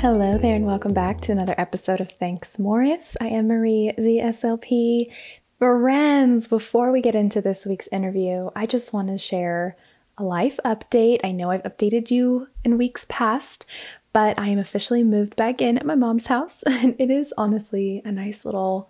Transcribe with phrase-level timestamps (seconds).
[0.00, 3.16] Hello there, and welcome back to another episode of Thanks Morris.
[3.20, 5.12] I am Marie, the SLP.
[5.58, 9.76] Friends, before we get into this week's interview, I just want to share
[10.16, 11.18] a life update.
[11.24, 13.66] I know I've updated you in weeks past,
[14.12, 18.00] but I am officially moved back in at my mom's house, and it is honestly
[18.04, 18.88] a nice little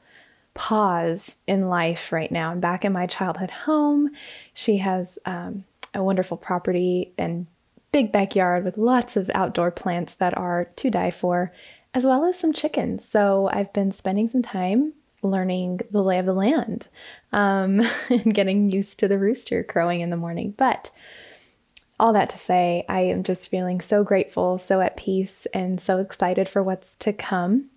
[0.52, 2.50] pause in life right now.
[2.50, 4.10] I'm back in my childhood home.
[4.52, 5.64] She has um,
[5.94, 7.46] a wonderful property and
[7.92, 11.52] big backyard with lots of outdoor plants that are to die for,
[11.94, 13.04] as well as some chickens.
[13.04, 14.92] So I've been spending some time
[15.22, 16.88] learning the lay of the land
[17.32, 20.54] um, and getting used to the rooster crowing in the morning.
[20.56, 20.90] But
[22.00, 25.98] all that to say, I am just feeling so grateful, so at peace, and so
[25.98, 27.70] excited for what's to come.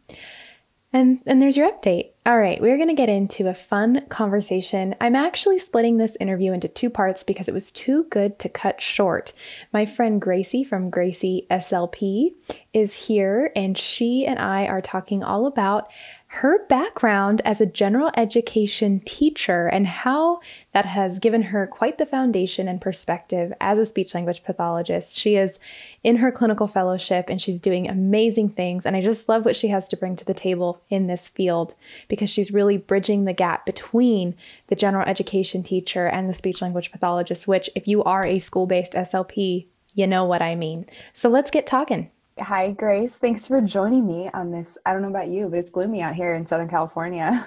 [0.94, 2.12] And, and there's your update.
[2.26, 4.94] All right, we're going to get into a fun conversation.
[5.00, 8.82] I'm actually splitting this interview into two parts because it was too good to cut
[8.82, 9.34] short.
[9.74, 12.34] My friend Gracie from Gracie SLP
[12.74, 15.90] is here, and she and I are talking all about
[16.36, 20.40] her background as a general education teacher and how
[20.72, 25.20] that has given her quite the foundation and perspective as a speech language pathologist.
[25.20, 25.60] She is
[26.06, 28.86] in her clinical fellowship and she's doing amazing things.
[28.86, 31.76] And I just love what she has to bring to the table in this field
[32.08, 34.34] because she's really bridging the gap between
[34.68, 38.68] the general education teacher and the speech language pathologist, which, if you are a school
[38.68, 40.86] based SLP, you know what I mean.
[41.12, 42.10] So let's get talking.
[42.42, 43.14] Hi, Grace.
[43.16, 44.76] Thanks for joining me on this.
[44.84, 47.46] I don't know about you, but it's gloomy out here in Southern California.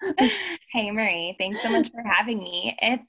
[0.72, 1.36] hey, Marie.
[1.38, 2.74] Thanks so much for having me.
[2.80, 3.04] It's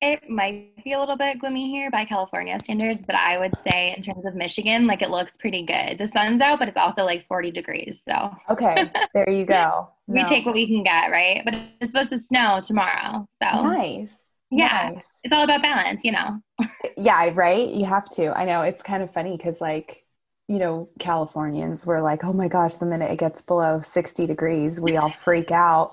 [0.00, 3.94] it might be a little bit gloomy here by California standards, but I would say
[3.94, 5.98] in terms of Michigan, like it looks pretty good.
[5.98, 8.00] The sun's out, but it's also like 40 degrees.
[8.08, 9.90] So okay, there you go.
[10.06, 11.42] we take what we can get, right?
[11.44, 13.28] But it's supposed to snow tomorrow.
[13.42, 14.16] So nice
[14.52, 15.10] yeah nice.
[15.24, 16.40] it's all about balance you know
[16.96, 20.04] yeah right you have to i know it's kind of funny because like
[20.48, 24.80] you know californians were like oh my gosh the minute it gets below 60 degrees
[24.80, 25.92] we all freak out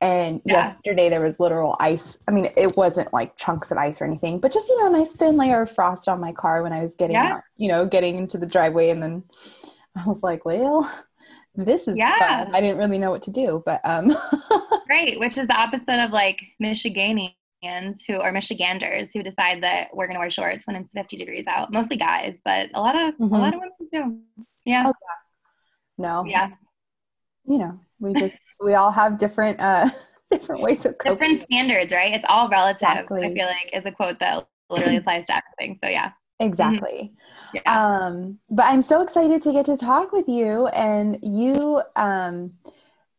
[0.00, 0.58] and yeah.
[0.58, 4.38] yesterday there was literal ice i mean it wasn't like chunks of ice or anything
[4.38, 6.82] but just you know a nice thin layer of frost on my car when i
[6.82, 7.34] was getting yeah.
[7.34, 9.24] out you know getting into the driveway and then
[9.96, 10.88] i was like well
[11.56, 12.44] this is yeah.
[12.44, 12.54] fun.
[12.54, 14.14] I didn't really know what to do, but um
[14.88, 16.40] Right, which is the opposite of like
[17.62, 21.46] Who are Michiganders who decide that we're going to wear shorts when it's 50 degrees
[21.48, 21.72] out.
[21.72, 23.34] Mostly guys, but a lot of mm-hmm.
[23.34, 24.44] a lot of women too.
[24.64, 24.84] Yeah.
[24.86, 26.06] Oh, yeah.
[26.06, 26.24] No.
[26.24, 26.50] Yeah.
[27.46, 29.90] You know, we just we all have different uh
[30.30, 31.14] different ways of coping.
[31.14, 32.12] Different standards, right?
[32.12, 32.82] It's all relative.
[32.82, 33.24] Exactly.
[33.24, 35.78] I feel like is a quote that literally applies to everything.
[35.82, 36.10] So yeah.
[36.38, 37.12] Exactly.
[37.12, 37.56] Mm-hmm.
[37.64, 38.06] Yeah.
[38.06, 42.52] Um, but I'm so excited to get to talk with you and you um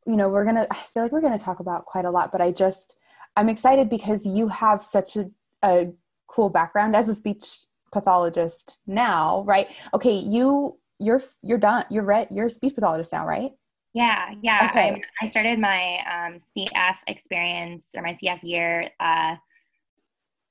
[0.06, 2.40] you know, we're gonna I feel like we're gonna talk about quite a lot, but
[2.40, 2.96] I just
[3.38, 5.30] I'm excited because you have such a,
[5.64, 5.94] a
[6.26, 7.46] cool background as a speech
[7.94, 9.68] pathologist now, right?
[9.94, 11.86] Okay, you you're you're done.
[11.92, 12.30] You're read.
[12.32, 13.52] You're a speech pathologist now, right?
[13.94, 14.68] Yeah, yeah.
[14.70, 15.02] Okay.
[15.22, 18.90] I, I started my um, CF experience or my CF year.
[19.00, 19.36] Uh,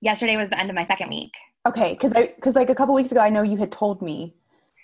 [0.01, 1.33] yesterday was the end of my second week.
[1.67, 4.37] Okay, because I because like a couple weeks ago, I know you had told me.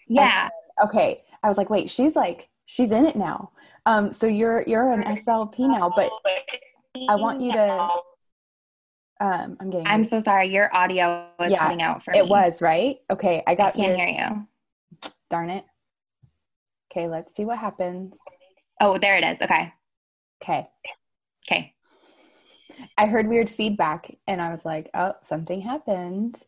[0.08, 0.48] Yeah.
[0.80, 3.52] And, okay, I was like, wait, she's like she's in it now.
[3.86, 6.10] Um, so you're you're an SLP now, but
[6.94, 7.88] I want you to.
[9.20, 9.86] Um, I'm getting.
[9.86, 10.48] I'm so sorry.
[10.48, 12.20] Your audio was yeah, cutting out for it me.
[12.20, 12.96] It was right.
[13.10, 13.74] Okay, I got.
[13.74, 15.10] I can't your, hear you.
[15.30, 15.64] Darn it.
[16.92, 18.14] Okay, let's see what happens.
[18.80, 19.40] Oh, there it is.
[19.40, 19.72] Okay.
[20.42, 20.68] Okay.
[21.46, 21.74] Okay.
[22.98, 26.42] I heard weird feedback, and I was like, "Oh, something happened."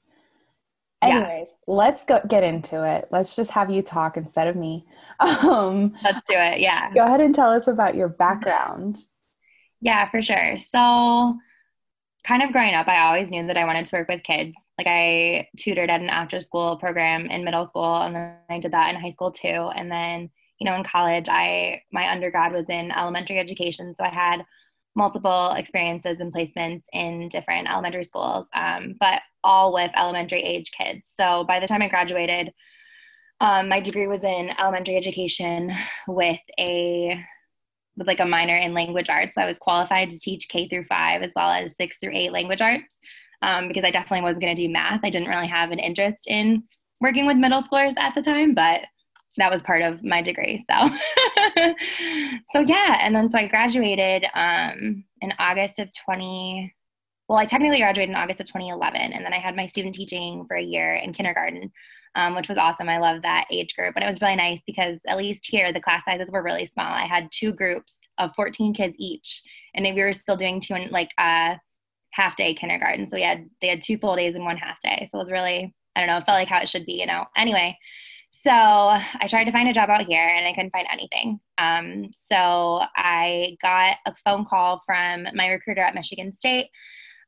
[1.01, 1.75] Anyways, yeah.
[1.75, 3.09] let's go get into it.
[3.11, 4.87] Let's just have you talk instead of me.
[5.21, 6.61] Um, let's do it.
[6.61, 6.93] Yeah.
[6.93, 9.05] Go ahead and tell us about your background.
[9.85, 10.59] Yeah, for sure.
[10.59, 11.39] So,
[12.27, 14.55] kind of growing up, I always knew that I wanted to work with kids.
[14.79, 18.73] Like, I tutored at an after school program in middle school, and then I did
[18.73, 19.47] that in high school too.
[19.77, 24.09] And then, you know, in college, I my undergrad was in elementary education, so I
[24.09, 24.43] had
[24.97, 31.13] multiple experiences and placements in different elementary schools, um, but all with elementary age kids.
[31.15, 32.53] So by the time I graduated,
[33.41, 35.73] um, my degree was in elementary education
[36.09, 37.23] with a
[37.97, 39.35] with like a minor in language arts.
[39.35, 42.33] So I was qualified to teach K through five as well as six through eight
[42.33, 42.85] language arts
[43.43, 45.01] um, because I definitely wasn't going to do math.
[45.05, 46.65] I didn't really have an interest in
[47.01, 48.83] working with middle schoolers at the time, but
[49.37, 50.65] that was part of my degree.
[50.71, 50.89] So,
[52.53, 52.99] so yeah.
[53.01, 56.73] And then so I graduated um, in August of 20.
[57.29, 60.45] Well, I technically graduated in August of 2011, and then I had my student teaching
[60.47, 61.73] for a year in kindergarten
[62.15, 62.89] um, which was awesome.
[62.89, 63.95] I love that age group.
[63.95, 66.93] But it was really nice because at least here, the class sizes were really small.
[66.93, 69.43] I had two groups of 14 kids each,
[69.75, 71.59] and we were still doing two and like a
[72.11, 73.09] half day kindergarten.
[73.09, 75.09] So we had they had two full days and one half day.
[75.11, 77.07] So it was really I don't know, it felt like how it should be, you
[77.07, 77.25] know.
[77.37, 77.77] Anyway,
[78.31, 81.39] so I tried to find a job out here and I couldn't find anything.
[81.57, 86.69] Um, so I got a phone call from my recruiter at Michigan State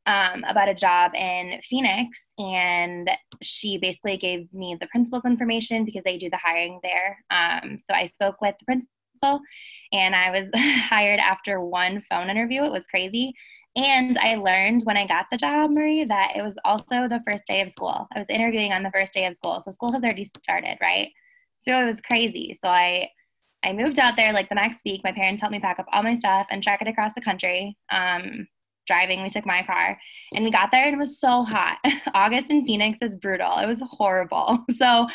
[0.06, 3.10] um, about a job in Phoenix, and
[3.42, 7.18] she basically gave me the principal's information because they do the hiring there.
[7.30, 9.40] Um, so I spoke with the principal,
[9.92, 12.64] and I was hired after one phone interview.
[12.64, 13.34] It was crazy.
[13.76, 17.44] And I learned when I got the job, Marie, that it was also the first
[17.46, 18.06] day of school.
[18.14, 19.60] I was interviewing on the first day of school.
[19.62, 21.10] So school has already started, right?
[21.58, 22.58] So it was crazy.
[22.64, 23.10] So I
[23.62, 25.00] I moved out there like the next week.
[25.02, 27.76] My parents helped me pack up all my stuff and track it across the country.
[27.90, 28.46] Um,
[28.86, 29.98] driving, we took my car
[30.32, 31.78] and we got there and it was so hot.
[32.14, 33.58] August in Phoenix is brutal.
[33.58, 34.64] It was horrible.
[34.76, 35.08] So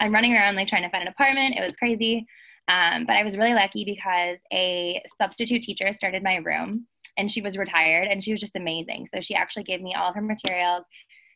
[0.00, 1.56] I'm running around like trying to find an apartment.
[1.56, 2.26] It was crazy.
[2.68, 7.40] Um, but I was really lucky because a substitute teacher started my room and she
[7.40, 9.08] was retired and she was just amazing.
[9.12, 10.84] So she actually gave me all of her materials.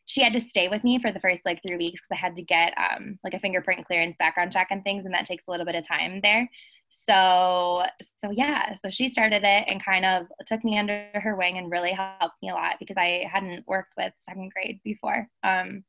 [0.05, 2.35] She had to stay with me for the first like three weeks because I had
[2.35, 5.51] to get um, like a fingerprint clearance background check and things, and that takes a
[5.51, 6.49] little bit of time there.
[6.95, 7.83] So,
[8.23, 11.71] so yeah, so she started it and kind of took me under her wing and
[11.71, 15.27] really helped me a lot because I hadn't worked with second grade before.
[15.43, 15.83] Um,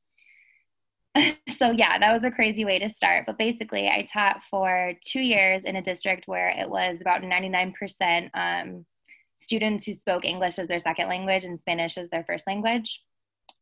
[1.57, 3.27] so yeah, that was a crazy way to start.
[3.27, 8.31] But basically, I taught for two years in a district where it was about 99%
[8.35, 8.87] um,
[9.39, 13.03] students who spoke English as their second language and Spanish as their first language.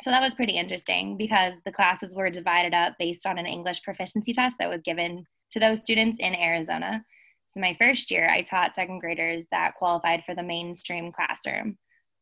[0.01, 3.83] So that was pretty interesting because the classes were divided up based on an English
[3.83, 7.05] proficiency test that was given to those students in Arizona.
[7.53, 11.77] So my first year, I taught second graders that qualified for the mainstream classroom.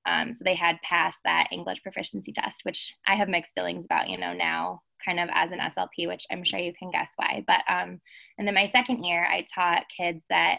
[0.06, 4.08] Um, so they had passed that English proficiency test, which I have mixed feelings about,
[4.08, 7.44] you know, now kind of as an SLP, which I'm sure you can guess why.
[7.46, 8.00] But um,
[8.38, 10.58] and then my second year, I taught kids that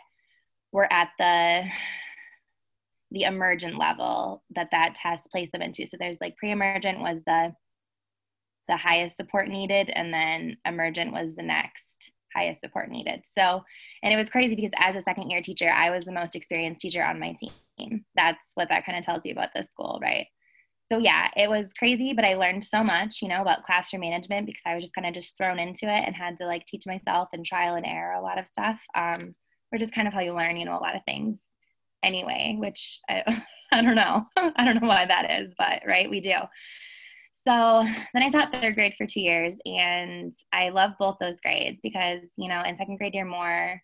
[0.71, 1.63] were at the
[3.11, 5.85] the emergent level that that test placed them into.
[5.85, 7.53] So there's like pre-emergent was the
[8.67, 13.21] the highest support needed, and then emergent was the next highest support needed.
[13.37, 13.63] So,
[14.03, 16.81] and it was crazy because as a second year teacher, I was the most experienced
[16.81, 18.05] teacher on my team.
[18.15, 20.27] That's what that kind of tells you about this school, right?
[20.91, 24.45] So yeah, it was crazy, but I learned so much, you know, about classroom management
[24.45, 26.85] because I was just kind of just thrown into it and had to like teach
[26.85, 28.77] myself and trial and error a lot of stuff.
[28.93, 29.35] Um,
[29.71, 31.39] which is kind of how you learn, you know, a lot of things
[32.03, 34.25] anyway, which I, I don't know.
[34.37, 36.35] I don't know why that is, but right, we do.
[37.47, 37.83] So
[38.13, 42.21] then I taught third grade for two years, and I love both those grades because
[42.37, 43.81] you know in second grade you're more,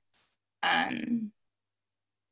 [0.63, 1.31] um,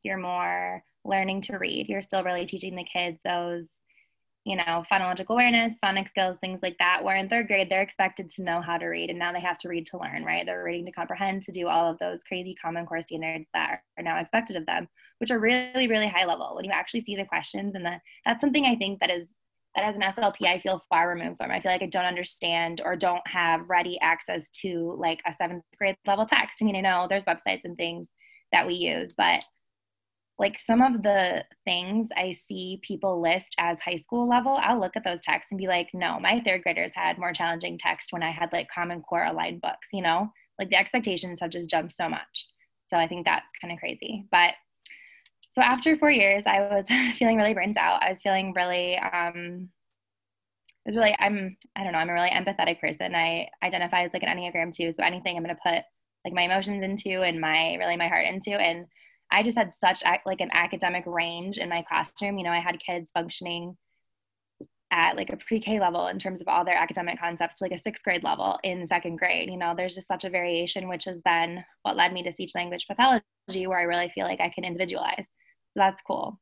[0.04, 1.90] you're more learning to read.
[1.90, 3.68] You're still really teaching the kids those
[4.46, 7.04] you know, phonological awareness, phonics skills, things like that.
[7.04, 9.58] Where in third grade, they're expected to know how to read, and now they have
[9.60, 10.46] to read to learn, right?
[10.46, 14.04] They're reading to comprehend, to do all of those crazy Common Core standards that are
[14.04, 14.88] now expected of them,
[15.18, 16.54] which are really, really high level.
[16.56, 19.28] When you actually see the questions, and the that's something I think that is
[19.76, 21.52] that as an SLP, I feel far removed from.
[21.52, 25.64] I feel like I don't understand or don't have ready access to like a seventh
[25.78, 26.58] grade level text.
[26.62, 28.08] I mean, I know there's websites and things
[28.52, 29.44] that we use, but
[30.38, 34.96] like some of the things I see people list as high school level, I'll look
[34.96, 38.24] at those texts and be like, no, my third graders had more challenging text when
[38.24, 40.30] I had like Common Core aligned books, you know?
[40.60, 42.50] Like the expectations have just jumped so much.
[42.94, 44.26] So I think that's kind of crazy.
[44.32, 44.54] But
[45.54, 46.86] so after four years, I was
[47.18, 48.04] feeling really burnt out.
[48.04, 49.70] I was feeling really, um,
[50.86, 53.16] it was really, I'm, I don't know, I'm a really empathetic person.
[53.16, 54.94] I identify as like an Enneagram two.
[54.94, 55.84] So anything I'm going to put
[56.24, 58.52] like my emotions into and my, really my heart into.
[58.52, 58.86] And
[59.32, 62.38] I just had such like an academic range in my classroom.
[62.38, 63.78] You know, I had kids functioning
[64.92, 68.04] at like a pre-K level in terms of all their academic concepts like a sixth
[68.04, 69.50] grade level in second grade.
[69.50, 72.54] You know, there's just such a variation, which is then what led me to speech
[72.56, 75.26] language pathology, where I really feel like I can individualize.
[75.76, 76.40] That's cool.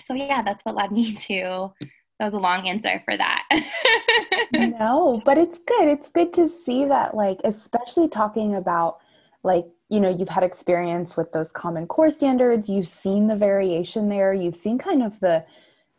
[0.00, 1.72] So yeah, that's what led me to.
[2.18, 3.44] That was a long answer for that.
[4.52, 5.88] no, but it's good.
[5.88, 8.98] It's good to see that, like, especially talking about
[9.42, 14.08] like you know you've had experience with those common core standards you've seen the variation
[14.08, 15.44] there you've seen kind of the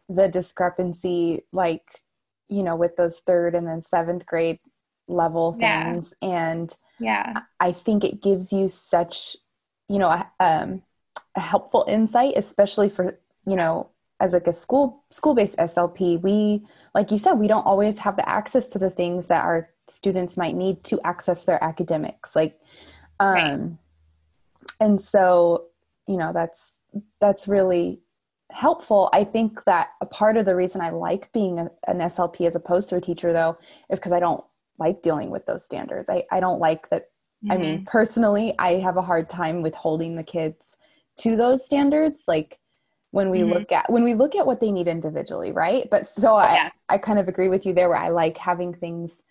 [0.09, 2.01] the discrepancy like
[2.49, 4.59] you know with those third and then seventh grade
[5.07, 6.51] level things yeah.
[6.51, 9.35] and yeah i think it gives you such
[9.89, 10.81] you know um,
[11.35, 16.65] a helpful insight especially for you know as like a school school based slp we
[16.93, 20.37] like you said we don't always have the access to the things that our students
[20.37, 22.59] might need to access their academics like
[23.21, 23.69] um, right.
[24.81, 25.67] And so,
[26.07, 26.73] you know, that's
[27.21, 28.01] that's really
[28.51, 29.09] helpful.
[29.13, 32.55] I think that a part of the reason I like being a, an SLP as
[32.55, 33.57] opposed to a teacher, though,
[33.89, 34.43] is because I don't
[34.79, 36.09] like dealing with those standards.
[36.09, 37.11] I, I don't like that.
[37.43, 37.51] Mm-hmm.
[37.51, 37.85] I mean, mm-hmm.
[37.85, 40.65] personally, I have a hard time with holding the kids
[41.21, 42.21] to those standards.
[42.27, 42.57] Like
[43.11, 43.53] when we mm-hmm.
[43.53, 45.87] look at when we look at what they need individually, right?
[45.89, 46.71] But so yeah.
[46.89, 49.21] I I kind of agree with you there, where I like having things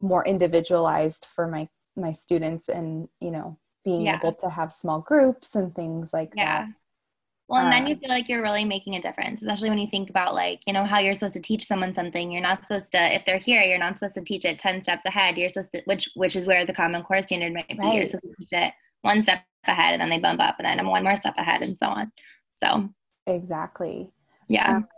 [0.00, 4.18] more individualized for my my students and you know being yeah.
[4.18, 6.66] able to have small groups and things like yeah.
[6.66, 6.68] that
[7.48, 9.86] well, and then you um, feel like you're really making a difference, especially when you
[9.86, 12.32] think about like, you know, how you're supposed to teach someone something.
[12.32, 15.04] You're not supposed to, if they're here, you're not supposed to teach it 10 steps
[15.04, 15.36] ahead.
[15.36, 17.78] You're supposed to, which, which is where the common core standard might be.
[17.78, 17.94] Right.
[17.94, 20.78] You're supposed to teach it one step ahead and then they bump up and then
[20.78, 22.12] I'm one more step ahead and so on.
[22.62, 22.88] So,
[23.26, 24.10] exactly.
[24.48, 24.76] Yeah.
[24.76, 24.88] Um,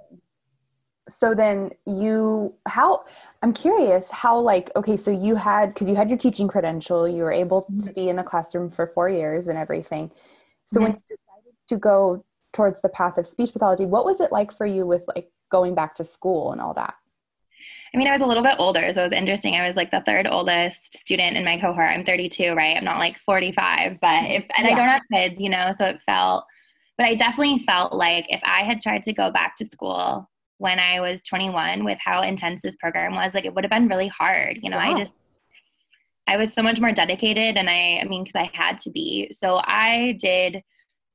[1.08, 3.04] so then you, how,
[3.42, 7.22] I'm curious how, like, okay, so you had, because you had your teaching credential, you
[7.22, 7.92] were able to mm-hmm.
[7.94, 10.10] be in a classroom for four years and everything.
[10.66, 10.84] So mm-hmm.
[10.84, 14.52] when you decided to go towards the path of speech pathology what was it like
[14.52, 16.94] for you with like going back to school and all that
[17.94, 19.54] I mean, I was a little bit older, so it was interesting.
[19.54, 21.90] I was like the third oldest student in my cohort.
[21.90, 22.76] I'm 32, right?
[22.76, 24.74] I'm not like 45, but if, and yeah.
[24.74, 26.44] I don't have kids, you know, so it felt,
[26.96, 30.28] but I definitely felt like if I had tried to go back to school
[30.58, 33.88] when I was 21 with how intense this program was, like it would have been
[33.88, 34.58] really hard.
[34.62, 35.12] You know, I just,
[36.26, 39.32] I was so much more dedicated and I, I mean, cause I had to be.
[39.32, 40.62] So I did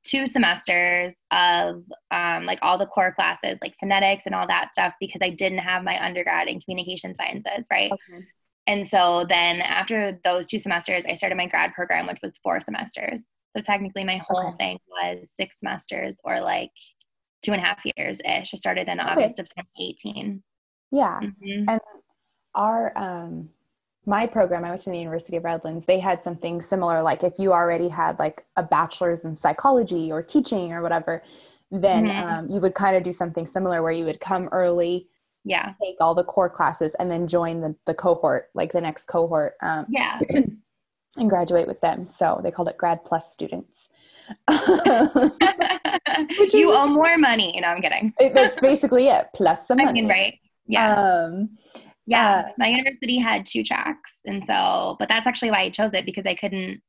[0.04, 4.92] two semesters of um, like all the core classes, like phonetics and all that stuff,
[5.00, 7.90] because I didn't have my undergrad in communication sciences, right?
[7.90, 8.24] Okay.
[8.66, 12.60] And so then after those two semesters, I started my grad program, which was four
[12.60, 13.20] semesters.
[13.56, 14.56] So technically, my whole okay.
[14.58, 16.70] thing was six semesters or like
[17.42, 18.50] two and a half years ish.
[18.52, 20.42] I started in August of 2018.
[20.90, 21.20] Yeah.
[21.22, 21.68] Mm-hmm.
[21.68, 21.80] And
[22.54, 23.50] our, um,
[24.06, 27.02] my program, I went to the University of Redlands, they had something similar.
[27.02, 31.22] Like if you already had like a bachelor's in psychology or teaching or whatever,
[31.70, 32.28] then mm-hmm.
[32.28, 35.08] um, you would kind of do something similar where you would come early,
[35.44, 39.06] yeah, take all the core classes, and then join the, the cohort, like the next
[39.06, 40.20] cohort, um, yeah,
[41.16, 42.06] and graduate with them.
[42.06, 43.88] So they called it grad plus students.
[46.52, 47.58] you owe more money.
[47.60, 48.14] No, I'm kidding.
[48.18, 49.28] it, that's basically it.
[49.34, 49.88] Plus some money.
[49.88, 50.38] I mean, right?
[50.66, 50.94] Yeah.
[50.94, 51.58] Um,
[52.06, 54.12] yeah, uh, my university had two tracks.
[54.24, 56.82] And so, but that's actually why I chose it because I couldn't,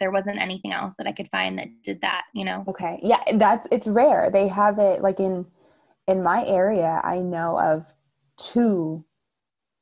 [0.00, 2.64] there wasn't anything else that I could find that did that, you know?
[2.68, 3.00] Okay.
[3.02, 3.22] Yeah.
[3.34, 4.30] That's, it's rare.
[4.30, 5.46] They have it like in,
[6.06, 7.92] in my area, I know of
[8.36, 9.04] two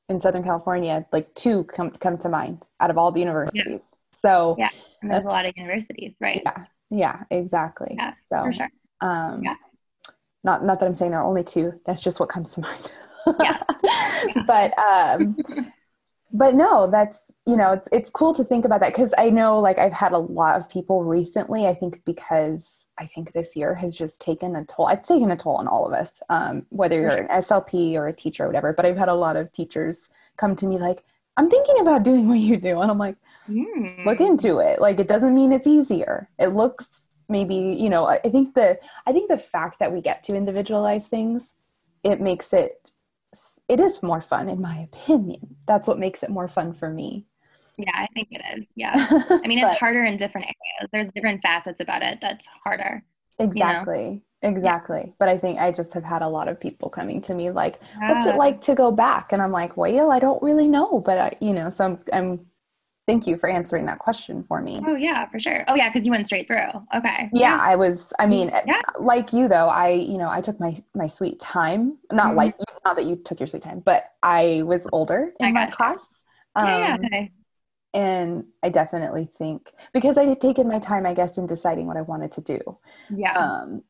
[0.09, 3.65] in Southern California, like two come, come to mind out of all the universities.
[3.67, 4.19] Yeah.
[4.23, 4.71] So, yeah.
[5.03, 6.43] And there's a lot of universities, right?
[6.45, 6.65] Yeah.
[6.89, 7.97] Yeah, exactly.
[7.99, 8.69] Yeah, so, for sure.
[9.01, 9.57] Um, yeah.
[10.45, 11.81] Not, not that I'm saying there are only two.
[11.85, 12.93] That's just what comes to mind
[13.41, 13.63] yeah.
[14.47, 15.37] but um
[16.33, 19.59] but no that's you know it's it's cool to think about that because i know
[19.59, 23.75] like i've had a lot of people recently i think because i think this year
[23.75, 27.01] has just taken a toll it's taken a toll on all of us um, whether
[27.01, 30.09] you're an slp or a teacher or whatever but i've had a lot of teachers
[30.37, 31.05] come to me like
[31.37, 33.17] i'm thinking about doing what you do and i'm like
[33.49, 34.05] mm.
[34.05, 38.19] look into it like it doesn't mean it's easier it looks maybe you know i
[38.19, 41.51] think the i think the fact that we get to individualize things
[42.03, 42.93] it makes it
[43.69, 47.27] it is more fun in my opinion that's what makes it more fun for me
[47.79, 48.95] yeah i think it is yeah
[49.31, 53.03] i mean it's but, harder in different areas there's different facets about it that's harder
[53.39, 54.57] exactly you know?
[54.57, 55.13] exactly yeah.
[55.19, 57.81] but i think i just have had a lot of people coming to me like
[58.01, 58.13] yeah.
[58.13, 61.19] what's it like to go back and i'm like well i don't really know but
[61.19, 62.47] I, you know so i'm, I'm
[63.07, 64.81] thank you for answering that question for me.
[64.87, 65.65] Oh yeah, for sure.
[65.69, 66.69] Oh yeah, because you went straight through.
[66.95, 67.31] Okay.
[67.33, 68.13] Yeah, yeah, I was.
[68.19, 68.53] I mean,
[68.99, 71.99] like you though, I you know I took my my sweet time.
[72.11, 72.37] Not mm-hmm.
[72.37, 72.57] like
[72.87, 76.07] not that you took your sweet time, but I was older in my class.
[76.55, 77.27] Um, yeah, yeah.
[77.93, 81.97] And I definitely think because I had taken my time, I guess, in deciding what
[81.97, 82.79] I wanted to do.
[83.09, 83.33] Yeah.
[83.33, 83.83] Um,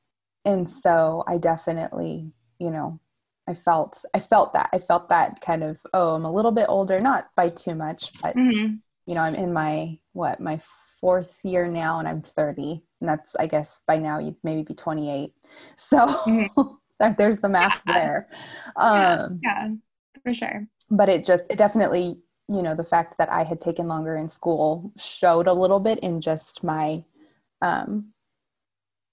[0.44, 3.00] and so I definitely, you know,
[3.48, 6.66] I felt I felt that I felt that kind of oh I'm a little bit
[6.68, 8.76] older, not by too much, but mm-hmm
[9.06, 10.60] you know, I'm in my what my
[11.00, 14.74] fourth year now, and I'm 30, and that's I guess by now you'd maybe be
[14.74, 15.32] 28.
[15.76, 16.62] So mm-hmm.
[17.18, 17.94] there's the math yeah.
[17.94, 18.28] there.
[18.76, 19.68] Um, yeah, yeah,
[20.22, 20.66] for sure.
[20.90, 24.28] But it just it definitely you know the fact that I had taken longer in
[24.28, 27.04] school showed a little bit in just my
[27.62, 28.12] um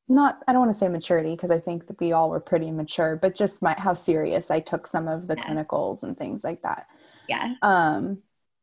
[0.07, 2.71] not I don't want to say maturity because I think that we all were pretty
[2.71, 5.45] mature, but just my how serious I took some of the yeah.
[5.47, 6.87] clinicals and things like that.
[7.27, 7.55] Yeah.
[7.61, 8.19] Um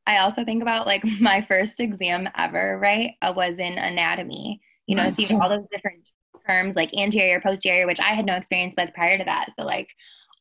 [0.07, 3.15] I also think about like my first exam ever, right?
[3.23, 4.61] i was in anatomy.
[4.87, 6.03] You know, see all those different
[6.51, 9.51] terms like anterior, posterior, which I had no experience with prior to that.
[9.59, 9.89] So like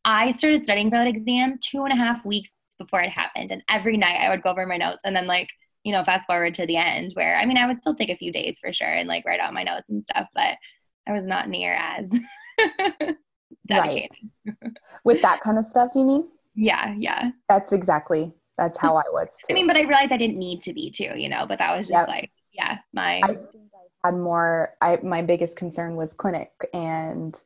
[0.06, 3.52] I started studying for that exam two and a half weeks before it happened.
[3.52, 5.50] And every night I would go over my notes and then like,
[5.84, 8.16] you know, fast forward to the end where I mean I would still take a
[8.16, 10.58] few days for sure and like write out my notes and stuff, but
[11.08, 12.10] I was not near as
[12.58, 13.16] dedicated.
[13.72, 14.12] Right.
[15.04, 16.28] With that kind of stuff, you mean?
[16.56, 17.32] Yeah, yeah.
[17.48, 19.54] That's exactly that's how I was too.
[19.54, 21.76] I mean, but I realized I didn't need to be too, you know, but that
[21.76, 22.08] was just yep.
[22.08, 23.22] like, yeah, my.
[23.24, 23.36] I
[24.04, 27.42] had more, I, my biggest concern was clinic and,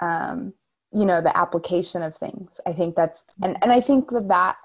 [0.00, 0.54] um,
[0.92, 2.60] you know, the application of things.
[2.66, 4.56] I think that's, and, and I think that that,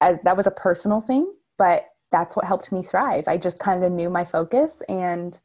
[0.00, 3.24] as that was a personal thing, but that's what helped me thrive.
[3.26, 5.38] I just kind of knew my focus and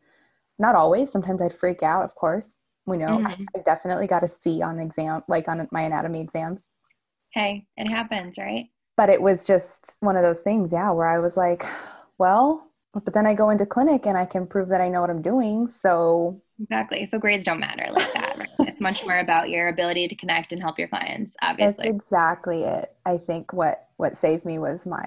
[0.57, 1.11] not always.
[1.11, 2.55] Sometimes I'd freak out, of course.
[2.85, 3.43] We know mm-hmm.
[3.55, 6.67] I definitely got a C on exam, like on my anatomy exams.
[7.31, 8.67] Hey, it happens, right?
[8.97, 11.65] But it was just one of those things, yeah, where I was like,
[12.17, 15.09] well, but then I go into clinic and I can prove that I know what
[15.09, 15.67] I'm doing.
[15.67, 17.07] So exactly.
[17.11, 18.37] So grades don't matter like that.
[18.37, 18.49] Right?
[18.59, 21.31] it's much more about your ability to connect and help your clients.
[21.41, 22.93] Obviously, that's exactly it.
[23.05, 25.05] I think what what saved me was my.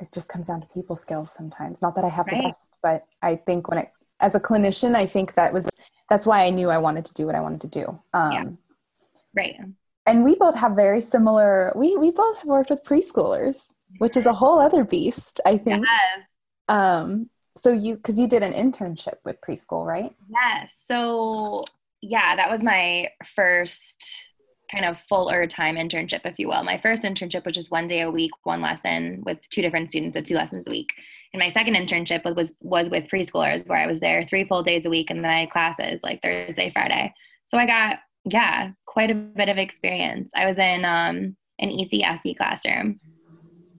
[0.00, 1.82] It just comes down to people skills sometimes.
[1.82, 2.36] Not that I have right.
[2.36, 5.68] the best, but I think when it as a clinician, I think that was
[6.08, 8.00] that's why I knew I wanted to do what I wanted to do.
[8.14, 8.44] Um, yeah.
[9.34, 9.56] Right.
[10.06, 11.72] And we both have very similar.
[11.74, 13.66] We we both have worked with preschoolers,
[13.98, 15.40] which is a whole other beast.
[15.44, 15.84] I think.
[15.84, 16.26] Yes.
[16.70, 20.14] Um, so you, because you did an internship with preschool, right?
[20.28, 20.80] Yes.
[20.86, 21.64] So
[22.00, 24.02] yeah, that was my first
[24.70, 26.62] kind of fuller time internship, if you will.
[26.62, 30.16] My first internship was just one day a week, one lesson with two different students,
[30.16, 30.92] so two lessons a week.
[31.32, 34.62] And my second internship was was, was with preschoolers, where I was there three full
[34.62, 37.12] days a week, and then I had classes like Thursday, Friday.
[37.48, 40.30] So I got yeah, quite a bit of experience.
[40.36, 43.00] I was in um, an ECSE classroom,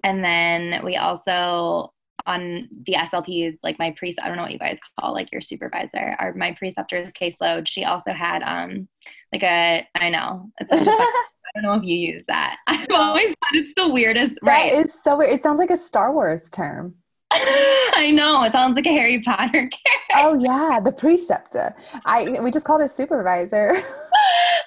[0.04, 1.94] and then we also
[2.26, 5.42] on the SLP, like my priest, I don't know what you guys call like your
[5.42, 7.68] supervisor or my preceptor's caseload.
[7.68, 8.88] She also had um
[9.34, 10.88] like a I know it's
[11.56, 12.58] I don't know if you use that.
[12.68, 14.36] I've always thought it's the weirdest.
[14.42, 14.74] That right?
[14.74, 15.32] It's so weird.
[15.32, 16.96] It sounds like a Star Wars term.
[17.34, 20.16] I know it sounds like a Harry Potter character.
[20.16, 21.76] Oh yeah, the preceptor.
[22.06, 23.76] I we just called it supervisor.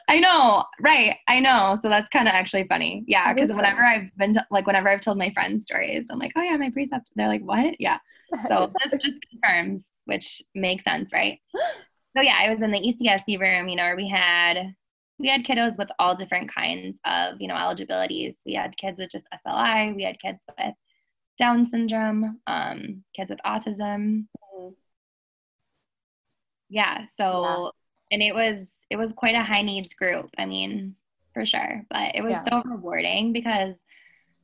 [0.08, 1.16] I know, right?
[1.28, 1.78] I know.
[1.80, 3.04] So that's kind of actually funny.
[3.06, 4.10] Yeah, because whenever funny.
[4.12, 7.10] I've been like, whenever I've told my friends stories, I'm like, oh yeah, my precept.
[7.16, 7.80] They're like, what?
[7.80, 7.98] Yeah.
[8.48, 11.40] So this just confirms, which makes sense, right?
[12.16, 14.72] So yeah, I was in the ECSE room, you know, where we had
[15.18, 18.36] we had kiddos with all different kinds of you know eligibilities.
[18.46, 19.96] We had kids with just SLI.
[19.96, 20.74] We had kids with
[21.38, 24.26] Down syndrome, um, kids with autism.
[24.56, 24.68] Mm-hmm.
[26.68, 27.06] Yeah.
[27.16, 27.68] So, yeah.
[28.12, 30.30] and it was it was quite a high needs group.
[30.38, 30.96] I mean,
[31.32, 31.82] for sure.
[31.90, 32.44] But it was yeah.
[32.44, 33.76] so rewarding because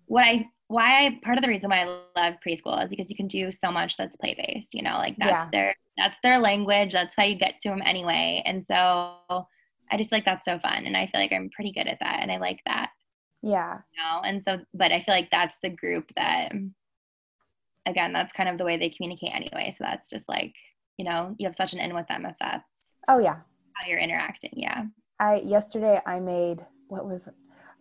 [0.06, 1.84] what I why I part of the reason why I
[2.16, 4.74] love preschool is because you can do so much that's play based.
[4.74, 5.48] You know, like that's yeah.
[5.52, 6.92] their that's their language.
[6.92, 8.42] That's how you get to them anyway.
[8.44, 9.16] And so
[9.90, 12.20] I just like that's so fun, and I feel like I'm pretty good at that,
[12.22, 12.90] and I like that.
[13.42, 13.78] Yeah.
[13.92, 16.52] You know, and so, but I feel like that's the group that,
[17.86, 19.74] again, that's kind of the way they communicate anyway.
[19.76, 20.54] So that's just like
[20.98, 22.64] you know you have such an in with them if that's.
[23.08, 23.38] Oh yeah,
[23.80, 24.52] how you're interacting.
[24.54, 24.84] Yeah.
[25.18, 27.28] I yesterday I made what was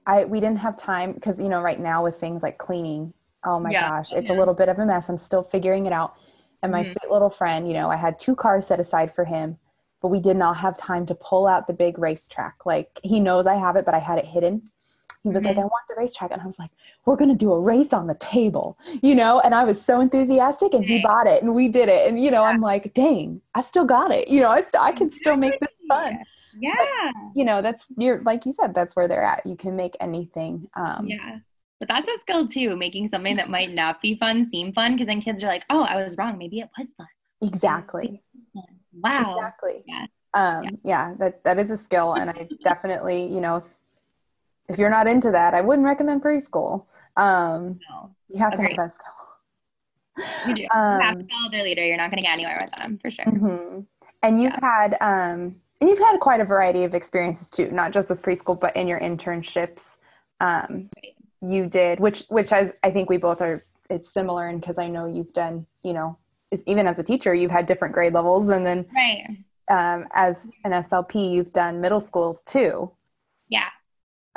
[0.06, 3.14] I we didn't have time because you know right now with things like cleaning.
[3.46, 3.90] Oh my yeah.
[3.90, 4.36] gosh, it's yeah.
[4.36, 5.10] a little bit of a mess.
[5.10, 6.16] I'm still figuring it out.
[6.62, 6.92] And my mm-hmm.
[6.92, 9.58] sweet little friend, you know, I had two cars set aside for him,
[10.02, 12.66] but we did not have time to pull out the big racetrack.
[12.66, 14.70] Like he knows I have it, but I had it hidden.
[15.24, 15.48] He was mm-hmm.
[15.48, 16.32] like, I want the racetrack.
[16.32, 16.72] And I was like,
[17.06, 19.42] we're going to do a race on the table, you know?
[19.42, 22.08] And I was so enthusiastic and he bought it and we did it.
[22.08, 22.50] And, you know, yeah.
[22.50, 24.30] I'm like, dang, I still got it.
[24.30, 26.20] You know, I, st- I can still make this fun.
[26.58, 26.72] Yeah.
[26.78, 29.46] But, you know, that's, you're, like you said, that's where they're at.
[29.46, 30.70] You can make anything.
[30.76, 31.40] Um, yeah.
[31.80, 34.98] But that's a skill too, making something that might not be fun seem fun.
[34.98, 36.38] Cause then kids are like, oh, I was wrong.
[36.38, 37.08] Maybe it was fun.
[37.42, 38.22] Exactly.
[38.94, 39.36] Wow.
[39.36, 39.84] Exactly.
[39.86, 40.06] Yeah.
[40.34, 40.70] Um, yeah.
[40.84, 42.14] yeah, that, that is a skill.
[42.14, 43.66] And I definitely, you know, if,
[44.70, 46.86] if you're not into that, I wouldn't recommend preschool.
[47.18, 48.16] Um, no.
[48.30, 48.76] You have Agreed.
[48.76, 49.00] to have that.
[50.48, 50.68] You do.
[50.74, 51.86] Um, you have to follow their leader.
[51.86, 53.24] You're not going to get anywhere with them for sure.
[53.26, 53.80] Mm-hmm.
[54.22, 54.90] And you've yeah.
[54.90, 58.60] had um, and you've had quite a variety of experiences too, not just with preschool,
[58.60, 59.84] but in your internships.
[60.42, 61.16] Um, right.
[61.42, 63.64] You did, which which I, I think we both are.
[63.90, 66.18] It's similar, and because I know you've done, you know,
[66.66, 69.38] even as a teacher, you've had different grade levels, and then right.
[69.70, 72.92] Um, as an SLP, you've done middle school too.
[73.48, 73.70] Yeah.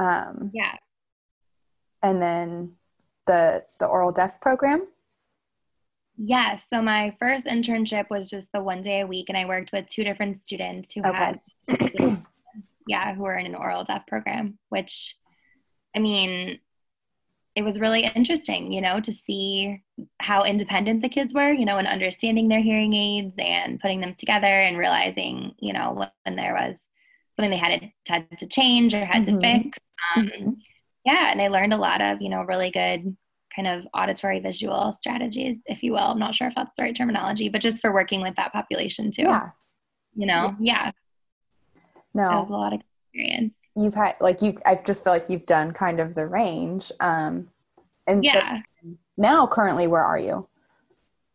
[0.03, 0.77] Um, yeah.
[2.03, 2.73] And then
[3.27, 4.87] the the oral deaf program.
[6.17, 6.67] Yes.
[6.73, 9.88] So my first internship was just the one day a week, and I worked with
[9.88, 11.38] two different students who okay.
[11.69, 12.19] had,
[12.87, 14.59] yeah, who were in an oral deaf program.
[14.69, 15.17] Which,
[15.97, 16.59] I mean,
[17.55, 19.83] it was really interesting, you know, to see
[20.21, 24.15] how independent the kids were, you know, and understanding their hearing aids and putting them
[24.19, 26.77] together and realizing, you know, when there was
[27.37, 29.41] something they had to, had to change or had mm-hmm.
[29.41, 29.79] to fix.
[30.17, 30.51] Um, mm-hmm.
[31.05, 33.17] Yeah, and I learned a lot of, you know, really good
[33.55, 35.99] kind of auditory visual strategies, if you will.
[35.99, 39.11] I'm not sure if that's the right terminology, but just for working with that population
[39.11, 39.23] too.
[39.23, 39.51] Yeah.
[40.15, 40.93] You know, yeah.
[42.15, 42.47] No.
[42.49, 43.55] a lot of experience.
[43.75, 46.93] You've had like you I just feel like you've done kind of the range.
[47.01, 47.49] Um
[48.07, 48.57] and yeah.
[48.83, 50.47] So now currently where are you?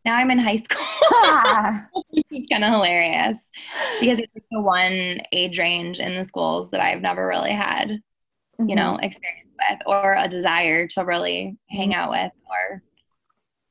[0.04, 0.84] Now I'm in high school.
[2.30, 3.38] it's kind of hilarious
[4.00, 8.00] because it's the one age range in the schools that I've never really had,
[8.60, 8.68] mm-hmm.
[8.68, 12.82] you know, experience with or a desire to really hang out with or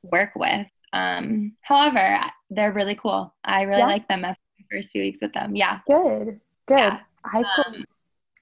[0.02, 0.66] work with.
[0.92, 2.20] Um, however,
[2.50, 3.34] they're really cool.
[3.44, 3.86] I really yeah.
[3.86, 5.54] like them after the first few weeks with them.
[5.54, 5.80] Yeah.
[5.86, 6.40] Good.
[6.66, 6.78] Good.
[6.78, 7.00] Yeah.
[7.24, 7.64] High school.
[7.66, 7.84] Um,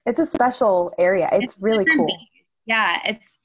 [0.05, 1.29] it's a special area.
[1.33, 2.07] It's, it's really cool.
[2.65, 2.99] Yeah.
[3.05, 3.37] It's,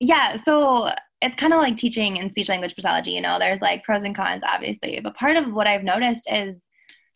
[0.00, 0.34] yeah.
[0.36, 0.90] So
[1.22, 3.12] it's kind of like teaching in speech language pathology.
[3.12, 4.98] You know, there's like pros and cons, obviously.
[5.00, 6.56] But part of what I've noticed is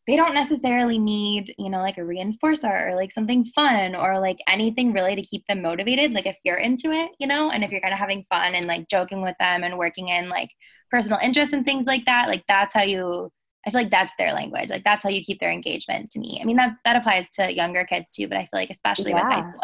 [0.06, 4.38] they don't necessarily need, you know, like a reinforcer or like something fun or like
[4.46, 6.12] anything really to keep them motivated.
[6.12, 8.66] Like if you're into it, you know, and if you're kind of having fun and
[8.66, 10.50] like joking with them and working in like
[10.90, 13.30] personal interests and things like that, like that's how you
[13.66, 14.68] I feel like that's their language.
[14.68, 16.38] Like that's how you keep their engagement to me.
[16.40, 19.26] I mean that that applies to younger kids too, but I feel like especially yeah.
[19.26, 19.62] with high school.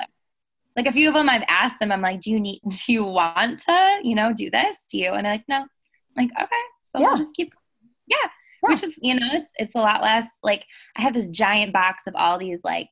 [0.75, 3.05] Like a few of them I've asked them, I'm like, Do you need do you
[3.05, 4.77] want to, you know, do this?
[4.91, 5.11] Do you?
[5.11, 5.67] And they're like, No.
[6.17, 6.63] I'm like, okay.
[6.93, 7.09] So yeah.
[7.09, 7.53] we'll just keep
[8.07, 8.29] yeah
[8.63, 8.71] yeah.
[8.71, 10.65] which is you know it's it's a lot less like
[10.97, 12.91] i have this giant box of all these like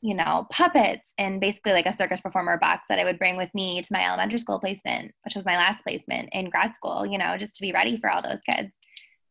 [0.00, 3.48] you know puppets and basically like a circus performer box that i would bring with
[3.54, 7.18] me to my elementary school placement which was my last placement in grad school you
[7.18, 8.72] know just to be ready for all those kids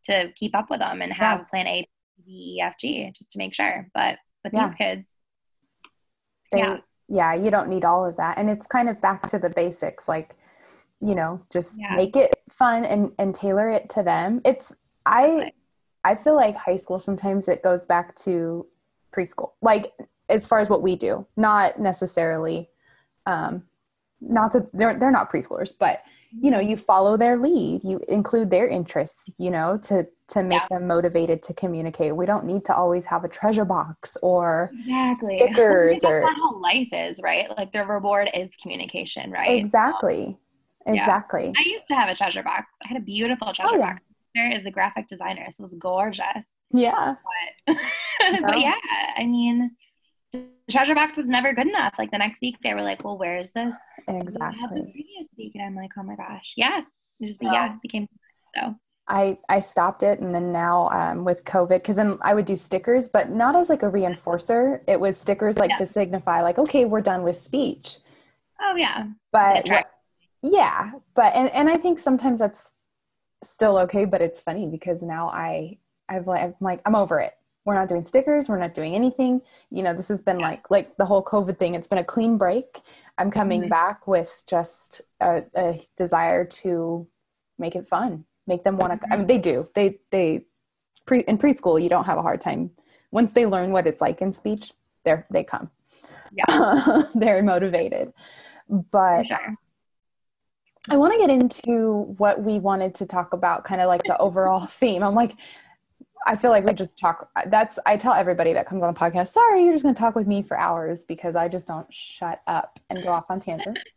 [0.04, 1.46] to keep up with them and have yeah.
[1.46, 1.88] plan a
[2.26, 4.68] b e f g just to make sure but with yeah.
[4.68, 5.06] these kids
[6.52, 9.38] they, yeah yeah you don't need all of that and it's kind of back to
[9.38, 10.36] the basics like
[11.02, 11.96] you know just yeah.
[11.96, 14.74] make it fun and and tailor it to them it's
[15.06, 15.52] i
[16.04, 18.66] I feel like high school sometimes it goes back to
[19.16, 19.94] preschool, like
[20.30, 22.70] as far as what we do, not necessarily,
[23.26, 23.64] um,
[24.20, 28.50] not that they're they're not preschoolers, but you know, you follow their lead, you include
[28.50, 30.78] their interests, you know, to to make yeah.
[30.78, 32.16] them motivated to communicate.
[32.16, 36.88] We don't need to always have a treasure box or exactly stickers or how life
[36.92, 37.50] is, right?
[37.56, 39.60] Like the reward is communication, right?
[39.60, 40.38] Exactly.
[40.88, 41.46] So, exactly.
[41.46, 41.52] Yeah.
[41.58, 42.66] I used to have a treasure box.
[42.84, 43.94] I had a beautiful treasure oh, yeah.
[43.94, 44.02] box
[44.36, 46.26] is a graphic designer, so it was gorgeous.
[46.72, 47.16] Yeah.
[47.68, 47.78] But,
[48.42, 48.76] but yeah,
[49.18, 49.72] I mean,
[50.32, 51.96] the treasure box was never good enough.
[51.98, 53.76] Like the next week, they were like, "Well, where's this?"
[54.08, 54.82] Exactly.
[54.82, 56.82] The previous week, and I'm like, "Oh my gosh, yeah."
[57.20, 58.08] It just yeah, yeah became
[58.56, 58.76] so.
[59.08, 62.56] I I stopped it, and then now um, with COVID, because then I would do
[62.56, 64.82] stickers, but not as like a reinforcer.
[64.88, 65.78] It was stickers like yeah.
[65.78, 67.98] to signify, like, okay, we're done with speech.
[68.62, 69.08] Oh yeah.
[69.32, 69.70] But
[70.42, 72.72] yeah, but and and I think sometimes that's
[73.50, 75.78] still okay, but it's funny because now I
[76.10, 77.34] I've like I'm like I'm over it.
[77.66, 78.50] We're not doing stickers.
[78.50, 79.42] We're not doing anything.
[79.70, 81.76] You know, this has been like like the whole COVID thing.
[81.76, 82.82] It's been a clean break.
[83.18, 83.70] I'm coming mm-hmm.
[83.70, 87.08] back with just a, a, desire to
[87.60, 88.98] make it fun, make them want to.
[88.98, 89.14] Mm-hmm.
[89.14, 89.70] I mean, they do.
[89.76, 90.46] They they
[91.06, 91.82] pre in preschool.
[91.82, 92.72] You don't have a hard time
[93.12, 94.74] once they learn what it's like in speech.
[95.06, 95.70] They they come.
[96.32, 98.14] Yeah, they're motivated.
[98.70, 99.56] But sure.
[100.90, 104.18] I want to get into what we wanted to talk about, kind of like the
[104.18, 105.04] overall theme.
[105.04, 105.36] I'm like,
[106.26, 107.30] I feel like we just talk.
[107.48, 109.30] That's I tell everybody that comes on the podcast.
[109.30, 112.42] Sorry, you're just going to talk with me for hours because I just don't shut
[112.48, 113.82] up and go off on tangents.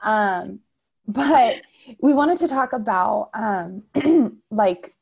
[0.00, 0.60] Um,
[1.08, 1.56] but
[2.00, 3.82] we wanted to talk about um,
[4.52, 4.94] like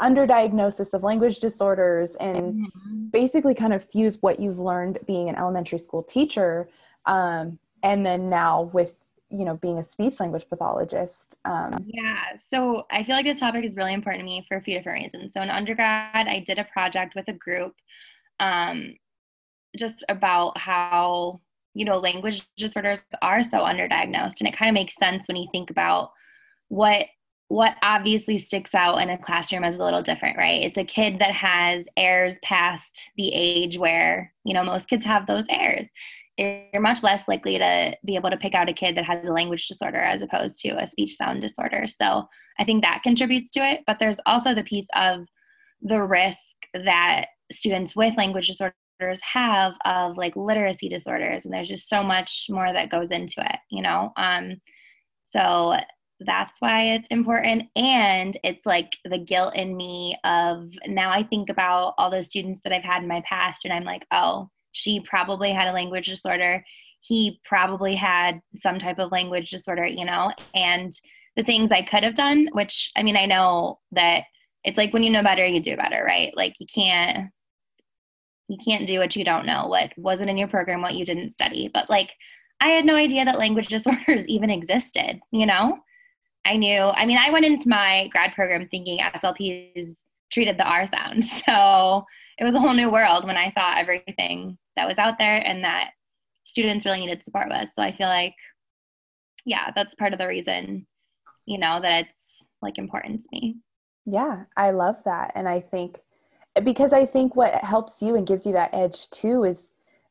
[0.00, 3.06] underdiagnosis of language disorders and mm-hmm.
[3.06, 6.68] basically kind of fuse what you've learned being an elementary school teacher
[7.06, 8.99] um, and then now with
[9.30, 13.64] you know being a speech language pathologist um, yeah so i feel like this topic
[13.64, 15.32] is really important to me for a few different reasons.
[15.32, 17.74] So in undergrad i did a project with a group
[18.40, 18.94] um,
[19.76, 21.40] just about how
[21.74, 25.48] you know language disorders are so underdiagnosed and it kind of makes sense when you
[25.52, 26.10] think about
[26.68, 27.06] what
[27.48, 30.62] what obviously sticks out in a classroom is a little different right?
[30.62, 35.26] It's a kid that has errors past the age where you know most kids have
[35.26, 35.88] those errors
[36.40, 39.32] you're much less likely to be able to pick out a kid that has a
[39.32, 41.86] language disorder as opposed to a speech sound disorder.
[41.86, 42.26] So
[42.58, 43.80] I think that contributes to it.
[43.86, 45.26] But there's also the piece of
[45.82, 46.38] the risk
[46.72, 51.44] that students with language disorders have of like literacy disorders.
[51.44, 54.12] And there's just so much more that goes into it, you know?
[54.16, 54.60] Um,
[55.26, 55.76] so
[56.20, 57.64] that's why it's important.
[57.76, 62.60] And it's like the guilt in me of now I think about all those students
[62.64, 66.06] that I've had in my past and I'm like, oh, she probably had a language
[66.08, 66.64] disorder.
[67.00, 70.92] He probably had some type of language disorder, you know, and
[71.36, 74.24] the things I could have done, which I mean, I know that
[74.64, 76.36] it's like when you know better, you do better, right?
[76.36, 77.30] Like you can't
[78.48, 81.34] you can't do what you don't know, what wasn't in your program, what you didn't
[81.34, 81.70] study.
[81.72, 82.10] But like
[82.60, 85.78] I had no idea that language disorders even existed, you know?
[86.44, 89.94] I knew, I mean, I went into my grad program thinking SLPs
[90.32, 91.24] treated the R sound.
[91.46, 92.04] So
[92.40, 95.62] it was a whole new world when I saw everything that was out there and
[95.62, 95.90] that
[96.44, 97.68] students really needed support with.
[97.76, 98.34] So I feel like,
[99.44, 100.86] yeah, that's part of the reason,
[101.44, 103.58] you know, that it's like important to me.
[104.06, 105.32] Yeah, I love that.
[105.34, 105.98] And I think
[106.64, 109.64] because I think what helps you and gives you that edge too is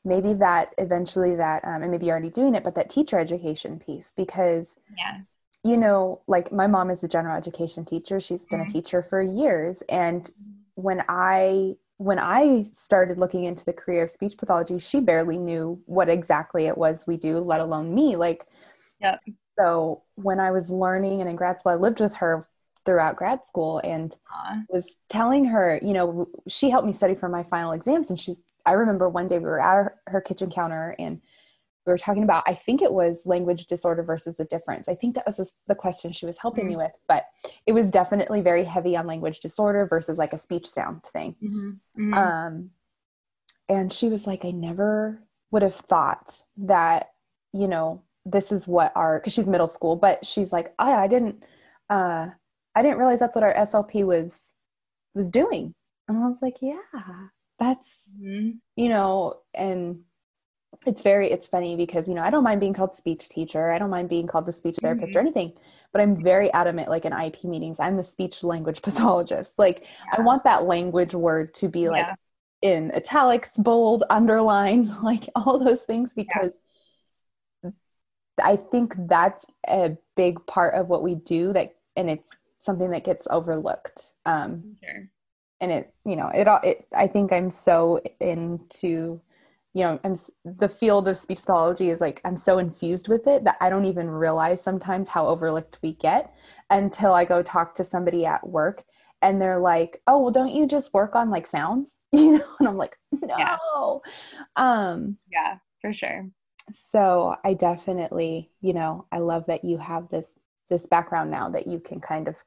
[0.05, 3.79] maybe that eventually that, um, and maybe you're already doing it, but that teacher education
[3.79, 5.17] piece because yeah.
[5.63, 8.21] you know, like my mom is a general education teacher.
[8.21, 8.69] She's been mm-hmm.
[8.69, 9.81] a teacher for years.
[9.89, 10.29] And
[10.75, 15.81] when I when I started looking into the career of speech pathology, she barely knew
[15.85, 18.15] what exactly it was we do, let alone me.
[18.15, 18.47] Like,
[19.01, 19.19] yep.
[19.59, 22.47] so when I was learning and in grad school, I lived with her
[22.85, 24.63] throughout grad school and Aww.
[24.69, 28.09] was telling her, you know, she helped me study for my final exams.
[28.09, 31.19] And she's, I remember one day we were at her, her kitchen counter and
[31.89, 35.15] we were talking about i think it was language disorder versus the difference i think
[35.15, 36.71] that was the question she was helping mm-hmm.
[36.71, 37.25] me with but
[37.65, 41.69] it was definitely very heavy on language disorder versus like a speech sound thing mm-hmm.
[41.99, 42.13] Mm-hmm.
[42.13, 42.69] um
[43.67, 45.21] and she was like i never
[45.52, 47.10] would have thought that
[47.54, 51.08] you know this is what our because she's middle school but she's like i i
[51.08, 51.43] didn't
[51.89, 52.28] uh
[52.75, 54.34] i didn't realize that's what our slp was
[55.15, 55.73] was doing
[56.08, 56.78] and i was like yeah
[57.58, 58.52] that's mm-hmm.
[58.75, 60.02] you know and
[60.85, 63.77] it's very it's funny because you know i don't mind being called speech teacher i
[63.77, 65.17] don't mind being called the speech therapist mm-hmm.
[65.17, 65.53] or anything
[65.91, 70.15] but i'm very adamant like in ip meetings i'm the speech language pathologist like yeah.
[70.17, 72.15] i want that language word to be like yeah.
[72.61, 76.53] in italics bold underlined like all those things because
[77.63, 77.71] yeah.
[78.43, 82.29] i think that's a big part of what we do that and it's
[82.61, 85.09] something that gets overlooked um sure.
[85.59, 89.19] and it you know it all it i think i'm so into
[89.73, 93.43] you know i'm the field of speech pathology is like i'm so infused with it
[93.43, 96.34] that i don't even realize sometimes how overlooked we get
[96.69, 98.84] until i go talk to somebody at work
[99.21, 101.91] and they're like oh well don't you just work on like sounds?
[102.12, 103.36] You know and i'm like no.
[103.38, 103.58] Yeah.
[104.55, 106.27] um yeah for sure.
[106.71, 110.34] so i definitely you know i love that you have this
[110.69, 112.43] this background now that you can kind of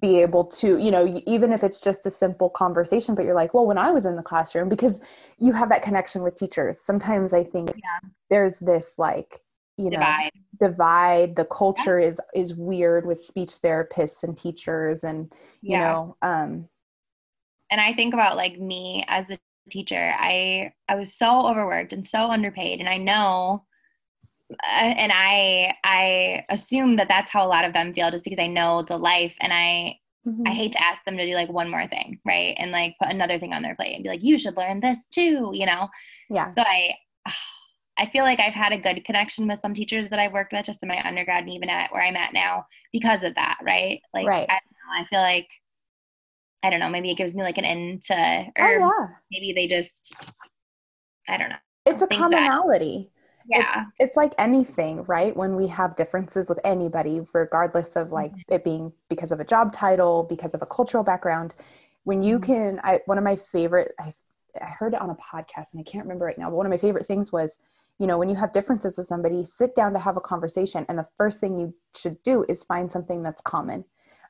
[0.00, 3.52] be able to you know even if it's just a simple conversation but you're like
[3.52, 5.00] well when i was in the classroom because
[5.38, 8.08] you have that connection with teachers sometimes i think yeah.
[8.30, 9.40] there's this like
[9.76, 10.30] you divide.
[10.34, 12.08] know divide the culture yeah.
[12.08, 15.32] is is weird with speech therapists and teachers and
[15.62, 15.92] you yeah.
[15.92, 16.68] know um
[17.70, 19.38] and i think about like me as a
[19.70, 23.64] teacher i i was so overworked and so underpaid and i know
[24.68, 28.46] and I I assume that that's how a lot of them feel just because I
[28.46, 30.42] know the life and I mm-hmm.
[30.46, 32.54] I hate to ask them to do like one more thing, right?
[32.58, 34.98] And like put another thing on their plate and be like, you should learn this
[35.10, 35.88] too, you know?
[36.28, 36.52] Yeah.
[36.54, 36.94] So I
[37.98, 40.64] I feel like I've had a good connection with some teachers that I've worked with
[40.64, 44.00] just in my undergrad and even at where I'm at now because of that, right?
[44.14, 44.48] Like right.
[44.48, 45.48] I, know, I feel like
[46.62, 49.06] I don't know, maybe it gives me like an end to oh, or oh, yeah.
[49.30, 50.14] maybe they just
[51.28, 51.56] I don't know.
[51.86, 53.10] It's a commonality.
[53.12, 58.12] That, yeah it's, it's, like anything right when we have differences with anybody regardless of
[58.12, 58.54] like mm-hmm.
[58.54, 61.54] it being because of a job title because of a cultural background
[62.04, 62.52] when you mm-hmm.
[62.52, 64.12] can i one of my favorite I,
[64.60, 66.70] I heard it on a podcast and i can't remember right now but one of
[66.70, 67.58] my favorite things was
[67.98, 70.98] you know when you have differences with somebody sit down to have a conversation and
[70.98, 73.84] the first thing you should do is find something that's common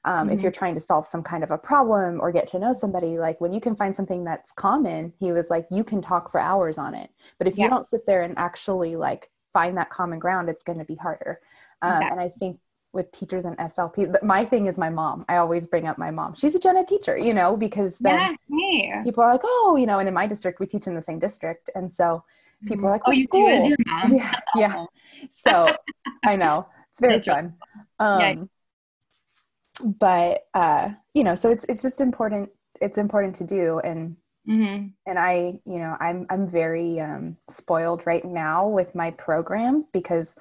[0.05, 0.35] um, mm-hmm.
[0.35, 3.19] if you're trying to solve some kind of a problem or get to know somebody
[3.19, 6.41] like when you can find something that's common he was like you can talk for
[6.41, 7.11] hours on it.
[7.39, 7.65] But if yeah.
[7.65, 10.95] you don't sit there and actually like find that common ground it's going to be
[10.95, 11.41] harder.
[11.83, 12.09] Um, okay.
[12.11, 12.59] and i think
[12.93, 15.25] with teachers and slp my thing is my mom.
[15.29, 16.35] I always bring up my mom.
[16.35, 19.87] She's a gen ed teacher you know because then yeah, people are like oh you
[19.87, 21.71] know and in my district we teach in the same district.
[21.75, 22.25] And so
[22.67, 23.47] people are like oh, you school?
[23.47, 24.15] do as your mom?
[24.17, 24.85] Yeah yeah.
[25.31, 25.77] So
[26.25, 26.67] i know.
[26.93, 27.55] It's very That's fun.
[27.99, 28.35] um, yeah
[29.81, 32.51] but uh, you know, so it's it's just important.
[32.81, 34.17] It's important to do, and
[34.49, 34.87] mm-hmm.
[35.07, 40.35] and I, you know, I'm I'm very um, spoiled right now with my program because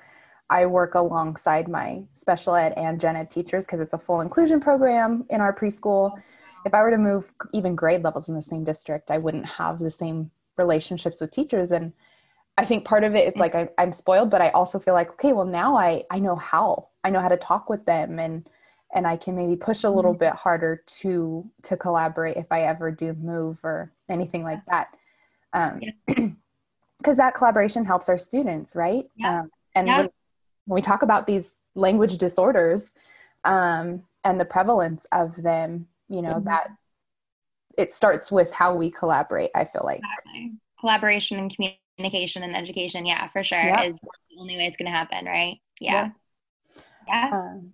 [0.49, 4.59] I work alongside my special ed and gen ed teachers because it's a full inclusion
[4.59, 6.19] program in our preschool.
[6.65, 9.79] If I were to move even grade levels in the same district, I wouldn't have
[9.79, 11.93] the same relationships with teachers and
[12.57, 15.11] I think part of it is like I, I'm spoiled, but I also feel like
[15.11, 18.45] okay, well now I I know how I know how to talk with them and
[18.93, 20.19] and I can maybe push a little mm-hmm.
[20.19, 24.95] bit harder to to collaborate if I ever do move or anything like that.
[25.53, 27.13] Um, because yeah.
[27.15, 29.05] that collaboration helps our students, right?
[29.15, 29.41] Yeah.
[29.41, 29.97] Um, and yeah.
[29.97, 30.09] when,
[30.65, 32.91] when, we talk about these language disorders
[33.43, 36.45] um, and the prevalence of them, you know mm-hmm.
[36.45, 36.71] that
[37.77, 39.51] it starts with how we collaborate.
[39.55, 40.53] I feel like exactly.
[40.79, 41.55] collaboration and
[41.97, 45.59] communication and education, yeah, for sure, is the only way it's going to happen, right?
[45.79, 46.09] Yeah.
[47.07, 47.29] Yeah.
[47.31, 47.73] Um,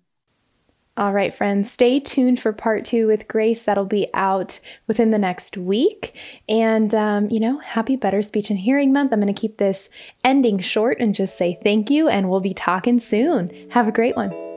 [0.97, 3.63] all right, friends, stay tuned for part two with Grace.
[3.63, 6.17] That'll be out within the next week.
[6.47, 9.11] And, um, you know, happy Better Speech and Hearing Month.
[9.11, 9.89] I'm going to keep this
[10.23, 13.51] ending short and just say thank you, and we'll be talking soon.
[13.71, 14.54] Have a great one.